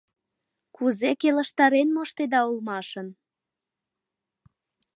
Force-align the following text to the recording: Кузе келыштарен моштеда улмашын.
Кузе 0.75 1.11
келыштарен 1.21 1.89
моштеда 1.95 2.41
улмашын. 2.49 3.07